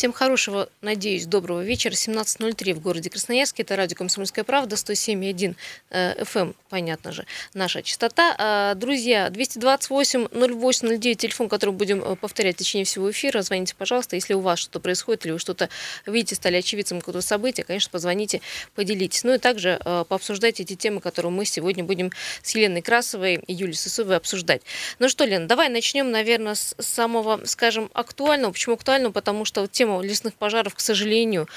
[0.00, 1.92] Всем хорошего, надеюсь, доброго вечера.
[1.92, 3.64] 17.03 в городе Красноярске.
[3.64, 5.56] Это радио «Комсомольская правда», 107,1
[5.90, 8.34] FM, эм, понятно же, наша частота.
[8.38, 13.42] А, друзья, 228-08-09, телефон, который будем э, повторять в течение всего эфира.
[13.42, 15.68] Звоните, пожалуйста, если у вас что-то происходит или вы что-то
[16.06, 18.40] видите, стали очевидцем какого-то события, конечно, позвоните,
[18.74, 19.22] поделитесь.
[19.22, 22.10] Ну и также э, пообсуждайте эти темы, которые мы сегодня будем
[22.42, 24.62] с Еленой Красовой и Юлией Сысовой обсуждать.
[24.98, 28.52] Ну что, Лена, давай начнем, наверное, с самого, скажем, актуального.
[28.52, 29.12] Почему актуального?
[29.12, 31.48] Потому что вот тема лесных пожаров, к сожалению,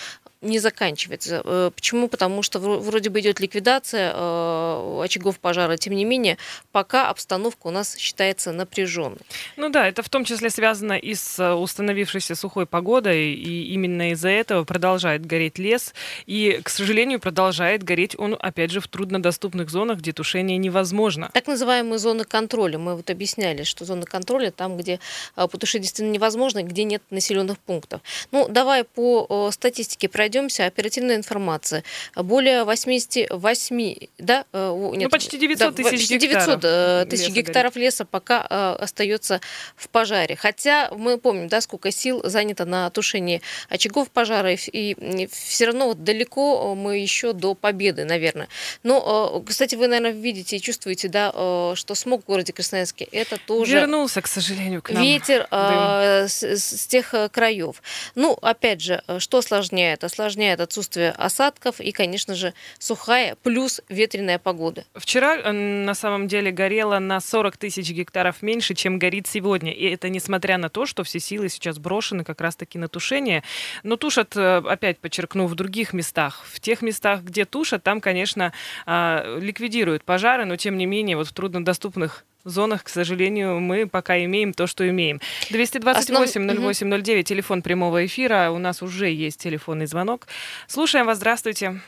[0.43, 1.41] не заканчивается.
[1.43, 2.07] Э, почему?
[2.07, 6.38] Потому что вроде бы идет ликвидация э, очагов пожара, тем не менее,
[6.71, 9.20] пока обстановка у нас считается напряженной.
[9.57, 14.11] Ну да, это в том числе связано и с э, установившейся сухой погодой, и именно
[14.11, 15.93] из-за этого продолжает гореть лес,
[16.25, 21.29] и, к сожалению, продолжает гореть он, опять же, в труднодоступных зонах, где тушение невозможно.
[21.34, 22.77] Так называемые зоны контроля.
[22.77, 24.99] Мы вот объясняли, что зоны контроля там, где
[25.35, 28.01] потушить действительно невозможно, где нет населенных пунктов.
[28.31, 31.84] Ну, давай по статистике пройдем пройдемся, оперативная информация.
[32.15, 34.45] Более 88, да?
[34.51, 37.85] Э, нет, ну, почти 900 да, тысяч 900 гектаров, э, тысяч леса гектаров горит.
[37.85, 39.41] леса пока э, остается
[39.75, 40.35] в пожаре.
[40.35, 46.03] Хотя мы помним, да, сколько сил занято на тушении очагов пожара, и все равно вот
[46.03, 48.47] далеко мы еще до победы, наверное.
[48.81, 51.29] Но, кстати, вы, наверное, видите и чувствуете, да,
[51.75, 53.73] что смог в городе Красноярске, это тоже...
[53.75, 55.03] Вернулся, к сожалению, к нам.
[55.03, 57.81] Ветер с, с тех краев.
[58.15, 60.03] Ну, опять же, что осложняет?
[60.03, 64.85] Осложняет осложняет отсутствие осадков и, конечно же, сухая плюс ветреная погода.
[64.96, 69.74] Вчера э, на самом деле горело на 40 тысяч гектаров меньше, чем горит сегодня.
[69.74, 73.44] И это несмотря на то, что все силы сейчас брошены как раз-таки на тушение.
[73.84, 76.46] Но тушат, э, опять подчеркну, в других местах.
[76.46, 78.53] В тех местах, где тушат, там, конечно,
[78.85, 84.24] а, ликвидируют пожары, но тем не менее вот в труднодоступных зонах, к сожалению, мы пока
[84.24, 85.20] имеем то, что имеем.
[85.52, 88.52] 228-08-09, телефон прямого эфира.
[88.52, 90.28] У нас уже есть телефонный звонок.
[90.68, 91.82] Слушаем вас, здравствуйте.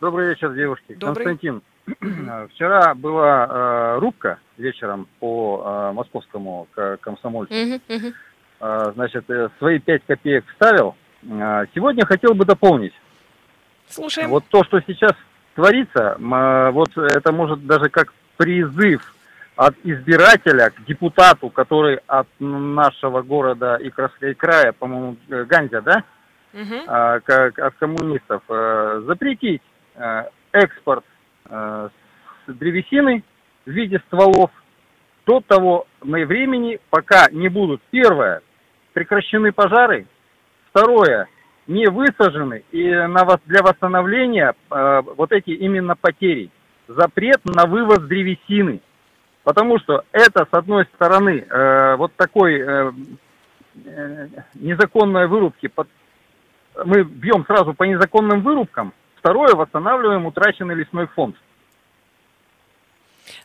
[0.00, 0.94] Добрый вечер, девушки.
[0.94, 1.26] Добрый.
[1.26, 1.62] Константин,
[2.54, 6.68] вчера была э, рубка вечером по э, московскому
[7.00, 7.52] комсомольцу.
[8.60, 10.96] Э, значит, э, свои пять копеек вставил.
[11.22, 12.94] Э, сегодня хотел бы дополнить.
[13.88, 14.30] Слушаем.
[14.30, 15.12] Вот то, что сейчас
[15.54, 19.14] творится, э, вот это может даже как призыв
[19.58, 26.04] от избирателя к депутату, который от нашего города и края, по-моему, э, Ганзя, да,
[26.54, 26.74] угу.
[26.86, 29.62] а, как от коммунистов, а, запретить
[29.96, 31.04] а, экспорт
[31.46, 31.88] а,
[32.46, 33.24] с древесины
[33.66, 34.52] в виде стволов
[35.26, 38.42] до того времени, пока не будут, первое,
[38.92, 40.06] прекращены пожары,
[40.70, 41.26] второе,
[41.66, 46.48] не высажены и на, для восстановления э, вот эти именно потери.
[46.86, 48.80] Запрет на вывоз древесины–
[49.48, 52.92] Потому что это, с одной стороны, э, вот такой э,
[53.82, 55.88] э, незаконной вырубки, под,
[56.84, 61.34] мы бьем сразу по незаконным вырубкам, второе, восстанавливаем утраченный лесной фонд.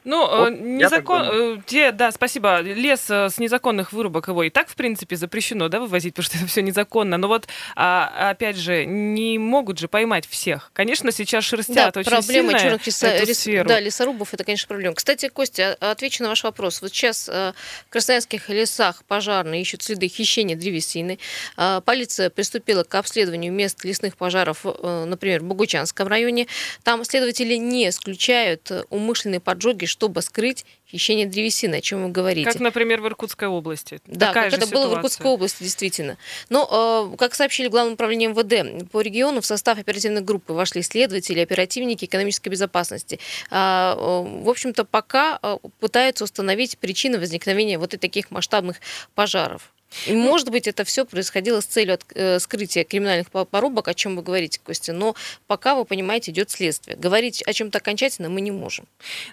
[0.05, 1.21] Ну, вот, незакон...
[1.31, 2.59] Э, те, да, спасибо.
[2.59, 6.37] Лес э, с незаконных вырубок его и так, в принципе, запрещено, да, вывозить, потому что
[6.39, 7.17] это все незаконно.
[7.17, 10.71] Но вот, а, опять же, не могут же поймать всех.
[10.73, 13.23] Конечно, сейчас шерстят да, очень проблема сильно черных леса...
[13.23, 13.65] лес...
[13.65, 14.95] Да, лесорубов, это, конечно, проблема.
[14.95, 16.81] Кстати, Костя, а, отвечу на ваш вопрос.
[16.81, 17.53] Вот сейчас э,
[17.87, 21.17] в красноярских лесах пожарные ищут следы хищения древесины.
[21.55, 26.47] А, полиция приступила к обследованию мест лесных пожаров, например, в Богучанском районе.
[26.83, 32.49] Там следователи не исключают умышленные поджоги, чтобы скрыть хищение древесины, о чем вы говорите.
[32.49, 34.01] Как, например, в Иркутской области.
[34.07, 34.87] Да, Такая как это ситуация.
[34.87, 36.17] было в Иркутской области, действительно.
[36.49, 40.81] Но, э, как сообщили в Главном управлении МВД, по региону в состав оперативной группы вошли
[40.81, 43.19] следователи, оперативники экономической безопасности.
[43.51, 48.77] А, э, в общем-то, пока э, пытаются установить причины возникновения вот и таких масштабных
[49.13, 49.71] пожаров.
[50.07, 54.15] И, может быть, это все происходило с целью от, э, скрытия криминальных порубок, о чем
[54.15, 54.93] вы говорите, Костя.
[54.93, 55.15] Но
[55.47, 56.97] пока, вы понимаете, идет следствие.
[56.97, 58.85] Говорить о чем-то окончательно мы не можем.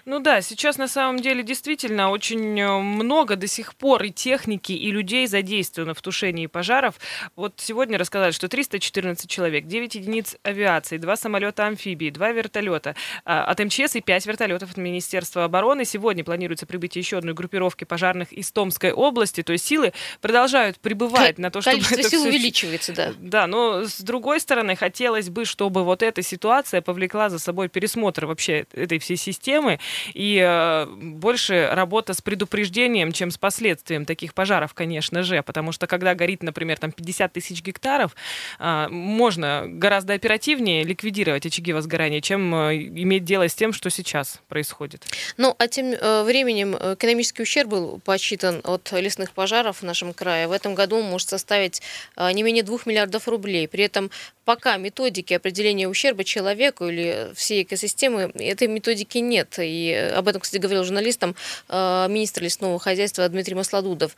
[0.05, 4.71] Ну да, сейчас на самом деле действительно очень э, много до сих пор и техники,
[4.71, 6.95] и людей задействовано в тушении пожаров.
[7.35, 12.95] Вот сегодня рассказали, что 314 человек, 9 единиц авиации, 2 самолета амфибии, 2 вертолета
[13.25, 15.85] а, от МЧС и 5 вертолетов от Министерства обороны.
[15.85, 19.43] Сегодня планируется прибытие еще одной группировки пожарных из Томской области.
[19.43, 22.29] То есть силы продолжают продолжают пребывать на то, чтобы Количество это сил все...
[22.29, 23.13] увеличивается, да.
[23.19, 28.25] Да, но с другой стороны, хотелось бы, чтобы вот эта ситуация повлекла за собой пересмотр
[28.25, 29.79] вообще этой всей системы
[30.13, 35.87] и э, больше работа с предупреждением, чем с последствием таких пожаров, конечно же, потому что
[35.87, 38.15] когда горит, например, там 50 тысяч гектаров,
[38.59, 44.41] э, можно гораздо оперативнее ликвидировать очаги возгорания, чем э, иметь дело с тем, что сейчас
[44.49, 45.05] происходит.
[45.37, 50.40] Ну, а тем э, временем экономический ущерб был посчитан от лесных пожаров в нашем крае
[50.47, 51.81] в этом году может составить
[52.15, 53.67] а, не менее 2 миллиардов рублей.
[53.67, 54.11] При этом
[54.45, 59.55] пока методики определения ущерба человеку или всей экосистемы, этой методики нет.
[59.59, 61.35] И об этом, кстати, говорил журналистам
[61.69, 64.15] а, министр лесного хозяйства Дмитрий Масладудов.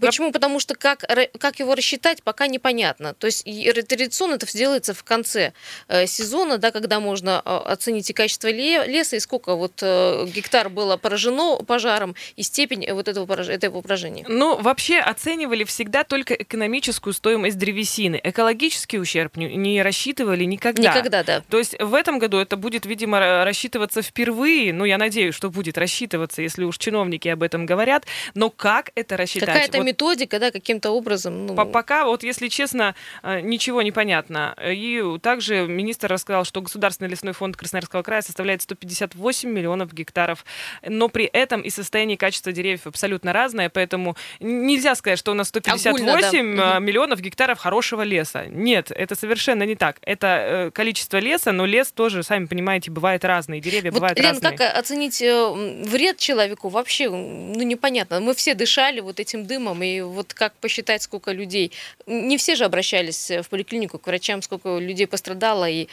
[0.00, 0.32] Почему?
[0.32, 1.04] Потому что как,
[1.38, 3.14] как его рассчитать, пока непонятно.
[3.14, 3.44] То есть
[3.88, 5.52] традиционно это все делается в конце
[5.88, 10.96] э, сезона, да, когда можно оценить и качество леса, и сколько вот э, гектар было
[10.96, 14.24] поражено пожаром, и степень вот этого, этого поражения.
[14.28, 18.20] Ну, вообще оценивали всегда только экономическую стоимость древесины.
[18.22, 20.94] Экологический ущерб не рассчитывали никогда.
[20.94, 21.42] Никогда, да.
[21.48, 24.72] То есть в этом году это будет, видимо, рассчитываться впервые.
[24.72, 28.06] Ну, я надеюсь, что будет рассчитываться, если уж чиновники об этом говорят.
[28.34, 29.48] Но как это рассчитать?
[29.48, 31.46] Какая-то вот методика, да, каким-то образом.
[31.46, 31.54] Ну...
[31.66, 34.54] Пока, вот если честно, э, ничего не понятно.
[34.64, 40.44] И также министр рассказал, что Государственный лесной фонд Красноярского края составляет 158 миллионов гектаров.
[40.86, 43.85] Но при этом и состояние и качество деревьев абсолютно разное, поэтому
[44.40, 46.78] нельзя сказать, что у нас 158 Огульно, да.
[46.78, 48.46] миллионов гектаров хорошего леса.
[48.46, 49.98] Нет, это совершенно не так.
[50.02, 54.32] Это э, количество леса, но лес тоже, сами понимаете, бывает разный, деревья вот, бывают Лен,
[54.32, 54.56] разные.
[54.56, 58.20] как оценить э, вред человеку вообще, ну, непонятно.
[58.20, 61.72] Мы все дышали вот этим дымом, и вот как посчитать, сколько людей.
[62.06, 65.88] Не все же обращались в поликлинику к врачам, сколько людей пострадало, и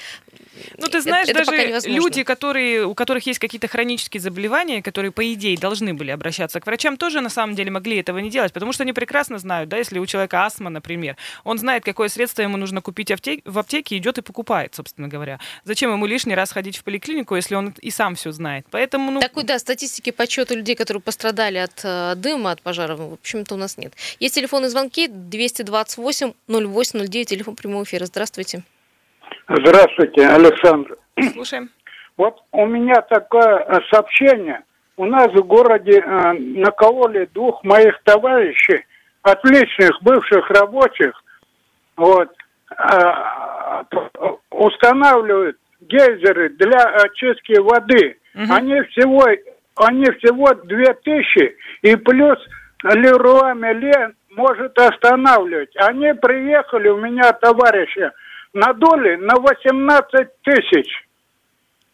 [0.78, 5.34] ну, ты знаешь, это даже люди, которые, у которых есть какие-то хронические заболевания, которые, по
[5.34, 8.72] идее, должны были обращаться к врачам, тоже на самом деле могли этого не делать, потому
[8.72, 12.58] что они прекрасно знают, да, если у человека астма, например, он знает, какое средство ему
[12.58, 15.40] нужно купить в аптеке, идет и покупает, собственно говоря.
[15.66, 18.66] Зачем ему лишний раз ходить в поликлинику, если он и сам все знает?
[18.72, 19.20] Поэтому, ну...
[19.20, 23.58] Такой, да, статистики подсчета людей, которые пострадали от э, дыма, от пожаров, в общем-то, у
[23.58, 23.94] нас нет.
[24.20, 28.06] Есть телефонные звонки 228 0809, телефон прямого эфира.
[28.06, 28.64] Здравствуйте.
[29.50, 30.98] Здравствуйте, Александр.
[31.34, 31.70] Слушаем.
[32.18, 34.64] Вот у меня такое э, сообщение.
[34.96, 38.86] У нас в городе э, накололи двух моих товарищей,
[39.24, 41.12] отличных бывших рабочих,
[41.98, 42.30] вот,
[42.78, 43.84] э,
[44.52, 48.18] устанавливают гейзеры для очистки воды.
[48.36, 48.54] Угу.
[48.54, 49.26] Они всего
[49.76, 52.38] они всего две тысячи, и плюс
[52.84, 55.76] Леруа Меле может останавливать.
[55.78, 58.12] Они приехали, у меня товарищи,
[58.54, 60.88] надули на 18 тысяч.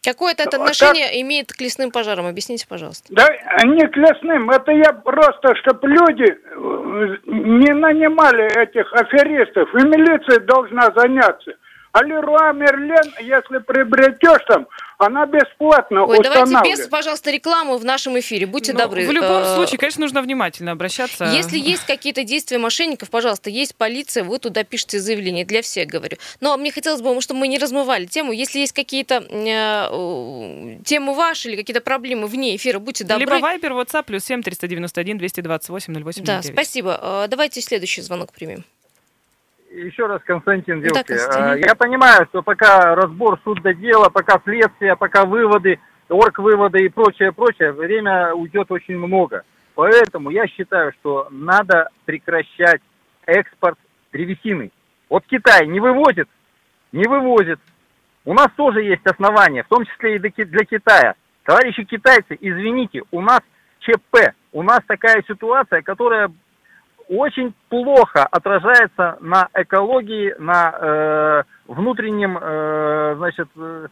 [0.02, 2.26] Какое это отношение так, имеет к лесным пожарам?
[2.26, 3.06] Объясните, пожалуйста.
[3.10, 3.28] Да,
[3.64, 4.50] не к лесным.
[4.50, 9.68] Это я просто, чтобы люди э, не нанимали этих аферистов.
[9.74, 11.52] И милиция должна заняться.
[11.92, 14.66] А Леруа Мерлен, если приобретешь там,
[15.00, 18.46] она бесплатно Ой, давайте без, пожалуйста, рекламу в нашем эфире.
[18.46, 19.06] Будьте ну, добры.
[19.06, 21.24] В любом э, случае, конечно, нужно внимательно обращаться.
[21.24, 25.44] Если есть какие-то действия мошенников, пожалуйста, есть полиция, вы туда пишите заявление.
[25.44, 26.18] Для всех говорю.
[26.40, 28.32] Но мне хотелось бы, чтобы мы не размывали тему.
[28.32, 33.24] Если есть какие-то э, темы ваши или какие-то проблемы вне эфира, будьте добры.
[33.24, 37.00] Либо Вайбер, WhatsApp, плюс 7 391 228 08 Да, спасибо.
[37.02, 38.64] Э, давайте следующий звонок примем.
[39.70, 44.96] Еще раз, Константин Девки, да, я понимаю, что пока разбор суд до дела, пока следствие,
[44.96, 45.78] пока выводы,
[46.08, 49.44] орг-выводы и прочее, прочее, время уйдет очень много.
[49.76, 52.80] Поэтому я считаю, что надо прекращать
[53.26, 53.78] экспорт
[54.12, 54.72] древесины.
[55.08, 56.28] Вот Китай не вывозит,
[56.90, 57.60] не вывозит.
[58.24, 61.14] У нас тоже есть основания, в том числе и для Китая.
[61.44, 63.40] Товарищи китайцы, извините, у нас
[63.78, 66.30] ЧП, у нас такая ситуация, которая
[67.10, 73.88] очень плохо отражается на экологии, на э, внутреннем, э, значит, э,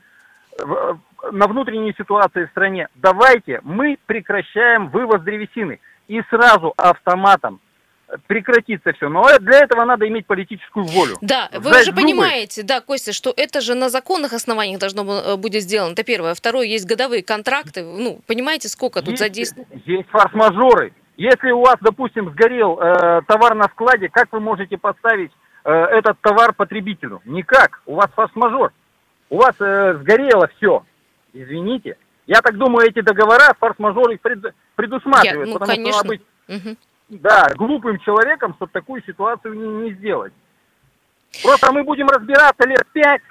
[1.32, 2.88] на внутренней ситуации в стране.
[2.94, 7.60] Давайте мы прекращаем вывоз древесины и сразу автоматом
[8.26, 9.08] прекратится все.
[9.08, 11.16] Но для этого надо иметь политическую волю.
[11.20, 12.02] Да, вы уже зубы.
[12.02, 15.92] понимаете, да, Костя, что это же на законных основаниях должно э, будет сделано.
[15.92, 16.34] Это первое.
[16.34, 17.82] Второе, есть годовые контракты.
[17.82, 19.68] Ну, понимаете, сколько тут задействовано?
[19.84, 20.92] Есть форс-мажоры.
[21.18, 25.32] Если у вас, допустим, сгорел э, товар на складе, как вы можете поставить
[25.64, 27.20] э, этот товар потребителю?
[27.24, 27.82] Никак.
[27.86, 28.72] У вас форс-мажор.
[29.28, 30.84] У вас э, сгорело все.
[31.32, 31.96] Извините.
[32.28, 35.48] Я так думаю, эти договора форс-мажор их пред, предусматривают.
[35.48, 35.92] Я, ну, потому конечно.
[35.92, 36.76] что надо быть угу.
[37.08, 40.32] да, глупым человеком, чтобы такую ситуацию не, не сделать.
[41.42, 43.22] Просто мы будем разбираться лет пять,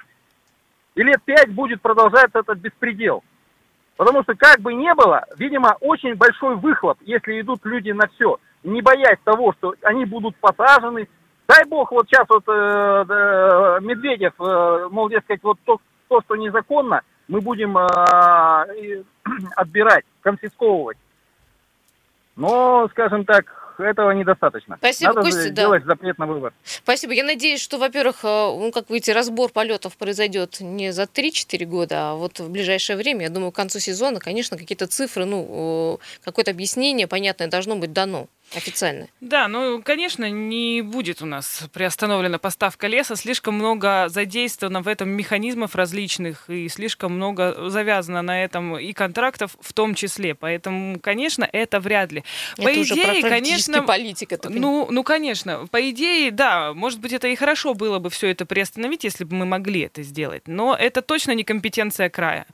[0.94, 3.24] и лет пять будет продолжаться этот беспредел.
[3.98, 8.38] Потому что как бы ни было, видимо, очень большой выхлоп, если идут люди на все,
[8.62, 11.08] не боясь того, что они будут посажены.
[11.48, 16.36] Дай бог, вот сейчас вот э, э, Медведев, э, мол, дескать, вот то, то, что
[16.36, 19.02] незаконно, мы будем э,
[19.56, 20.98] отбирать, конфисковывать.
[22.36, 23.46] Но, скажем так,
[23.84, 24.76] этого недостаточно.
[24.78, 25.88] Спасибо, Надо Костя, делать да.
[25.88, 26.52] запрет на выбор.
[26.64, 27.12] Спасибо.
[27.12, 32.10] Я надеюсь, что, во-первых, э, ну, как видите, разбор полетов произойдет не за 3-4 года,
[32.10, 36.50] а вот в ближайшее время, я думаю, к концу сезона, конечно, какие-то цифры, ну, какое-то
[36.50, 38.26] объяснение понятное должно быть дано.
[38.54, 39.08] Официальное.
[39.20, 43.16] Да, ну, конечно, не будет у нас приостановлена поставка леса.
[43.16, 49.56] Слишком много задействовано в этом механизмов различных и слишком много завязано на этом и контрактов
[49.60, 50.34] в том числе.
[50.34, 52.24] Поэтому, конечно, это вряд ли.
[52.56, 54.38] Это по уже идее, конечно, политика.
[54.48, 58.46] Ну, ну, конечно, по идее, да, может быть, это и хорошо было бы все это
[58.46, 60.46] приостановить, если бы мы могли это сделать.
[60.46, 62.46] Но это точно не компетенция края.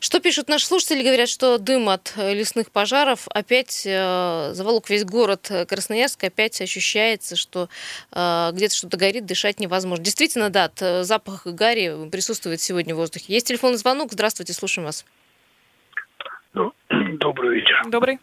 [0.00, 1.02] Что пишут наши слушатели?
[1.02, 7.36] Говорят, что дым от лесных пожаров опять э, заволок весь город от Красноярска опять ощущается,
[7.36, 7.68] что
[8.14, 10.04] э, где-то что-то горит, дышать невозможно.
[10.04, 13.32] Действительно, да, э, запах гари присутствует сегодня в воздухе.
[13.32, 14.12] Есть телефонный звонок.
[14.12, 15.04] Здравствуйте, слушаем вас.
[16.54, 16.72] Ну,
[17.18, 17.82] добрый вечер.
[17.86, 18.18] Добрый.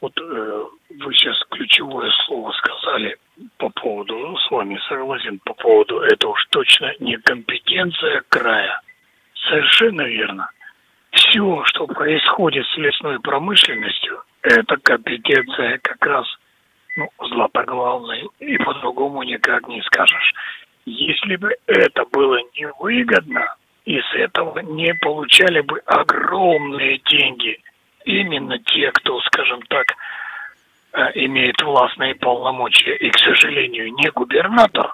[0.00, 3.16] Вот э, вы сейчас ключевое слово сказали
[3.56, 8.80] по поводу, ну, с вами согласен, по поводу это уж точно не компетенция края.
[9.48, 10.50] Совершенно верно.
[11.10, 16.26] Все, что происходит с лесной промышленностью, это компетенция как раз
[16.96, 20.34] ну, златоглавной, и по-другому никак не скажешь.
[20.84, 27.60] Если бы это было невыгодно, и с этого не получали бы огромные деньги
[28.04, 29.94] именно те, кто, скажем так,
[30.92, 34.92] э, имеет властные полномочия, и, к сожалению, не губернатор,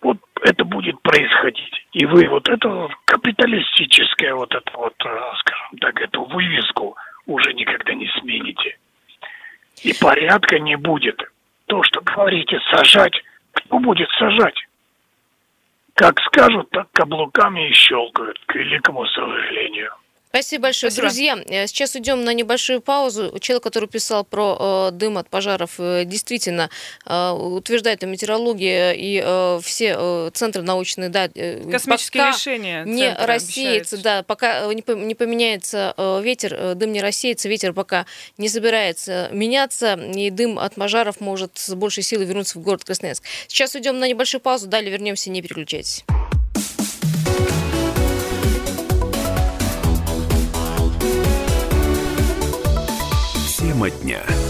[0.00, 1.86] вот это будет происходить.
[1.92, 7.94] И вы вот это капиталистическое, вот это вот, э, скажем так, эту вывеску– уже никогда
[7.94, 8.78] не смените.
[9.82, 11.20] И порядка не будет.
[11.66, 13.14] То, что говорите, сажать,
[13.52, 14.56] кто будет сажать?
[15.94, 19.92] Как скажут, так каблуками и щелкают, к великому сожалению.
[20.32, 20.90] Спасибо большое.
[20.90, 21.08] Спасибо.
[21.08, 23.38] Друзья, э, сейчас уйдем на небольшую паузу.
[23.38, 26.70] Человек, который писал про э, дым от пожаров, э, действительно
[27.04, 32.82] э, утверждает, и метеорология и э, все э, центры научные, да, э, Космические пока решения
[32.86, 34.02] не рассеется, обещают.
[34.02, 38.06] да, пока э, не поменяется э, ветер, э, дым не рассеется, ветер пока
[38.38, 43.22] не собирается меняться, и дым от пожаров может с большей силой вернуться в город Красноярск.
[43.48, 46.06] Сейчас уйдем на небольшую паузу, далее вернемся, не переключайтесь.
[53.82, 54.41] Тема дня.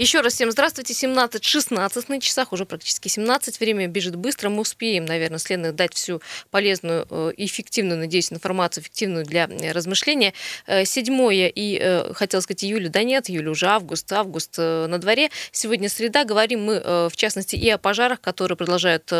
[0.00, 0.94] Еще раз всем здравствуйте.
[0.94, 3.60] 17.16 на часах, уже практически 17.
[3.60, 4.48] Время бежит быстро.
[4.48, 10.32] Мы успеем, наверное, следно дать всю полезную, э, эффективную, надеюсь, информацию, эффективную для э, размышления.
[10.66, 15.28] 7 э, и, хотел сказать, июля, да нет, июля уже август, август на дворе.
[15.52, 16.24] Сегодня среда.
[16.24, 19.12] Говорим мы, в частности, и о пожарах, которые продолжают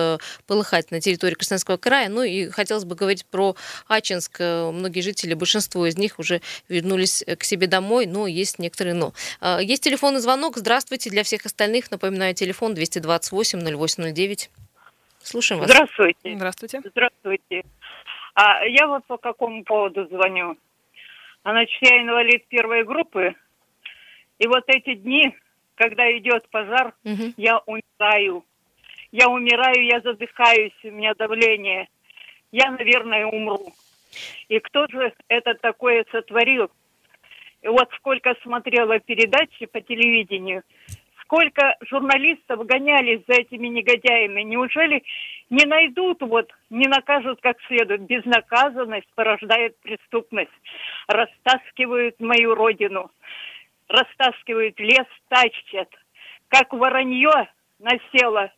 [0.47, 2.09] полыхать на территории Красноярского края.
[2.09, 3.55] Ну и хотелось бы говорить про
[3.87, 4.41] Ачинск.
[4.41, 9.13] Многие жители, большинство из них уже вернулись к себе домой, но есть некоторые но.
[9.61, 10.57] Есть телефонный звонок.
[10.57, 10.70] Здравствуйте.
[10.71, 11.11] Здравствуйте.
[11.11, 14.51] Для всех остальных напоминаю телефон 228-0809.
[15.19, 15.69] Слушаем вас.
[15.69, 16.37] Здравствуйте.
[16.37, 16.81] Здравствуйте.
[16.85, 17.65] Здравствуйте.
[18.35, 20.57] А я вот по какому поводу звоню.
[21.43, 23.35] А, значит, я инвалид первой группы.
[24.39, 25.35] И вот эти дни,
[25.75, 27.35] когда идет пожар, угу.
[27.37, 28.45] я умираю.
[29.11, 31.89] Я умираю, я задыхаюсь, у меня давление.
[32.53, 33.75] Я, наверное, умру.
[34.49, 36.71] И кто же это такое сотворил?
[37.63, 40.63] И вот сколько смотрела передачи по телевидению,
[41.23, 44.43] сколько журналистов гонялись за этими негодяями.
[44.43, 45.03] Неужели
[45.51, 48.03] не найдут, вот, не накажут как следует?
[48.03, 50.51] Безнаказанность порождает преступность.
[51.07, 53.11] Растаскивают мою родину,
[53.89, 55.89] растаскивают лес, тащат.
[56.49, 57.49] Как воронье
[57.79, 58.51] насело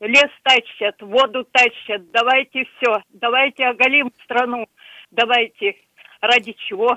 [0.00, 4.66] лес тащат, воду тащат, давайте все, давайте оголим страну,
[5.10, 5.76] давайте.
[6.20, 6.96] Ради чего?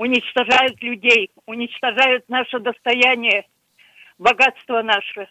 [0.00, 3.46] Уничтожают людей, уничтожают наше достояние,
[4.18, 5.28] богатство наше.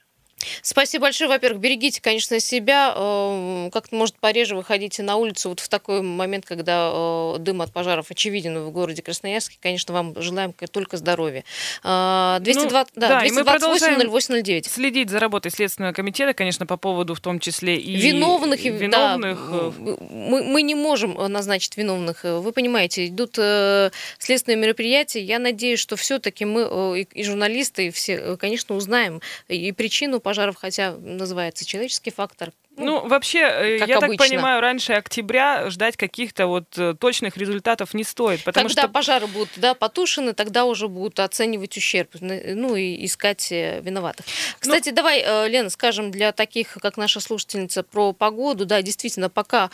[0.62, 1.30] Спасибо большое.
[1.30, 2.94] Во-первых, берегите, конечно, себя.
[2.96, 7.72] Э, как-то, может, пореже выходите на улицу вот в такой момент, когда э, дым от
[7.72, 9.58] пожаров очевиден в городе Красноярске.
[9.62, 11.44] Конечно, вам желаем только здоровья.
[11.84, 14.66] 220, ну, да, да, 228 0809.
[14.68, 18.64] Следить за работой Следственного комитета, конечно, по поводу в том числе и виновных.
[18.66, 19.40] И, виновных.
[19.52, 19.74] Да,
[20.10, 22.24] мы, мы не можем назначить виновных.
[22.24, 25.22] Вы понимаете, идут э, следственные мероприятия.
[25.22, 30.92] Я надеюсь, что все-таки мы и журналисты, и все, конечно, узнаем и причину пожаров, хотя
[30.92, 34.18] называется человеческий фактор, ну, вообще, э, я обычно.
[34.18, 38.44] так понимаю, раньше октября ждать каких-то вот э, точных результатов не стоит.
[38.44, 38.92] Потому Когда что...
[38.92, 44.26] пожары будут да, потушены, тогда уже будут оценивать ущерб, ну и искать э, виноватых.
[44.28, 44.96] Ну Кстати, ну...
[44.96, 48.66] давай, Лена, скажем для таких, как наша слушательница, про погоду.
[48.66, 49.70] Да, действительно, пока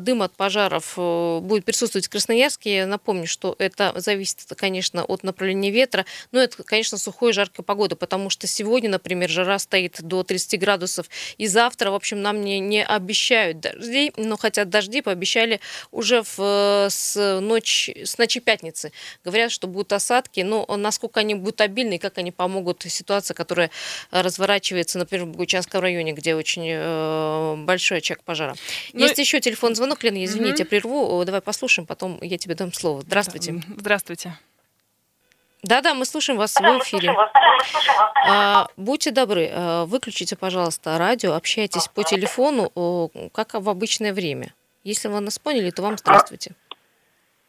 [0.00, 5.70] дым от пожаров будет присутствовать в Красноярске, я напомню, что это зависит, конечно, от направления
[5.70, 10.58] ветра, но это, конечно, сухой жаркая погода, потому что сегодня, например, жара стоит до 30
[10.58, 11.06] градусов,
[11.38, 15.60] и завтра, в общем, нам камни не обещают дождей, но хотя дожди пообещали
[15.90, 18.90] уже в, с, ночь, с ночи пятницы.
[19.24, 23.70] Говорят, что будут осадки, но насколько они будут обильны и как они помогут ситуации, которая
[24.10, 28.54] разворачивается, например, в Богучанском районе, где очень э, большой очаг пожара.
[28.94, 30.70] Ну Есть еще телефон звонок, Лена, извините, угу.
[30.70, 31.24] прерву.
[31.24, 33.02] Давай послушаем, потом я тебе дам слово.
[33.02, 33.62] Здравствуйте.
[33.76, 34.38] Здравствуйте.
[35.62, 37.12] Да-да, мы слушаем вас да, в эфире.
[37.12, 37.30] Вас.
[38.28, 42.70] А, будьте добры, а, выключите, пожалуйста, радио, общайтесь по телефону,
[43.32, 44.54] как в обычное время.
[44.82, 46.52] Если вы нас поняли, то вам здравствуйте.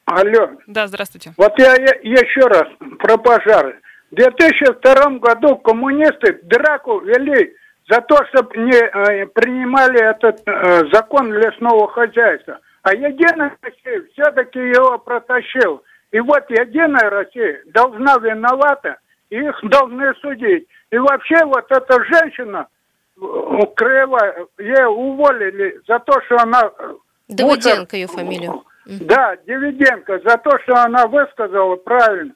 [0.06, 0.52] А, алло.
[0.68, 1.34] Да, здравствуйте.
[1.38, 2.68] Вот я, я еще раз
[3.00, 3.80] про пожары.
[4.12, 7.56] В 2002 году коммунисты драку вели
[7.90, 12.60] за то, чтобы не э, принимали этот э, закон лесного хозяйства.
[12.84, 15.82] А Единая Россия все-таки его протащил.
[16.14, 18.98] И вот Единая Россия должна виновата,
[19.32, 20.68] и их должны судить.
[20.92, 22.68] И вообще вот эта женщина
[23.76, 26.72] краевая, ее уволили за то, что она...
[26.78, 26.94] Э,
[27.30, 28.54] Давыденко ее фамилия.
[28.86, 32.34] Да, Дивиденко, за то, что она высказала правильно.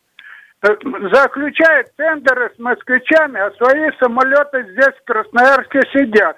[0.63, 0.69] Э,
[1.13, 6.38] заключает тендеры с москвичами, а свои самолеты здесь в Красноярске сидят.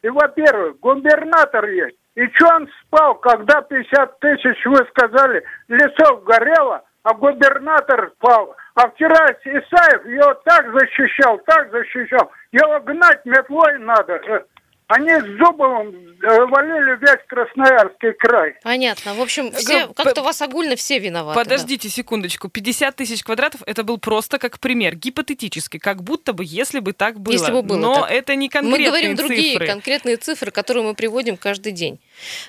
[0.00, 6.82] И, во-первых, губернатор есть, и что он спал, когда 50 тысяч, вы сказали, лесов горело,
[7.02, 8.56] а губернатор спал?
[8.74, 12.30] А вчера Исаев его так защищал, так защищал.
[12.52, 14.44] Его гнать метлой надо.
[14.90, 18.56] Они с Зубовым э, валили весь Красноярский край.
[18.64, 19.14] Понятно.
[19.14, 21.38] В общем, все, как-то у вас огульно все виноваты.
[21.38, 21.94] Подождите да.
[21.94, 22.48] секундочку.
[22.48, 27.20] 50 тысяч квадратов, это был просто как пример, гипотетически, как будто бы, если бы так
[27.20, 27.32] было.
[27.32, 28.10] Если бы было Но так.
[28.10, 29.28] это не конкретные Мы говорим цифры.
[29.28, 32.00] другие конкретные цифры, которые мы приводим каждый день.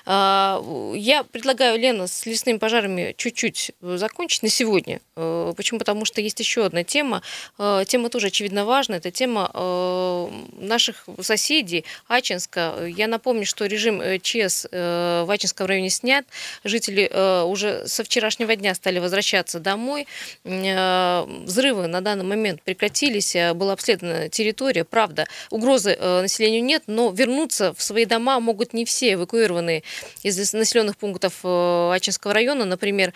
[0.04, 0.60] А,
[0.94, 5.00] я предлагаю, Лена, с лесными пожарами чуть-чуть закончить на сегодня.
[5.14, 5.78] А, почему?
[5.78, 7.22] Потому что есть еще одна тема.
[7.56, 8.98] А, тема тоже, очевидно, важная.
[8.98, 11.84] Это тема наших соседей
[12.32, 12.86] Ачинска.
[12.86, 16.24] Я напомню, что режим э, ЧС э, в Ачинском районе снят.
[16.64, 20.06] Жители э, уже со вчерашнего дня стали возвращаться домой.
[20.44, 23.36] Взрывы на данный момент прекратились.
[23.54, 24.84] Была обследована территория.
[24.84, 29.82] Правда, угрозы населению нет, но вернуться в свои дома могут не все эвакуированные
[30.22, 33.12] из населенных пунктов Ачинского района, например,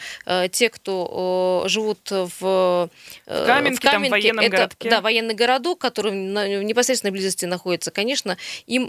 [0.51, 2.91] те, кто живут в, в
[3.27, 4.91] Каменке, в Каменке там, в военном это, городке.
[4.91, 8.37] Да, военный городок, который в непосредственной близости находится, конечно,
[8.67, 8.89] им